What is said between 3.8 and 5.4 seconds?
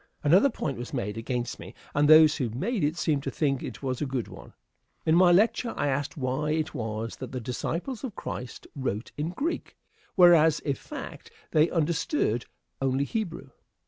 was a good one. In my